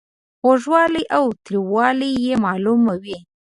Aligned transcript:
خوږوالی 0.39 1.03
او 1.17 1.25
تریووالی 1.45 2.11
یې 2.25 2.33
معلوموي. 2.43 3.17